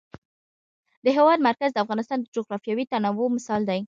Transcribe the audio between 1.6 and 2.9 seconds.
د افغانستان د جغرافیوي